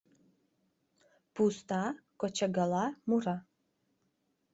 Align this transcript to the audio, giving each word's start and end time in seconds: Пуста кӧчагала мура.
Пуста 1.33 1.83
кӧчагала 2.19 2.85
мура. 3.07 3.37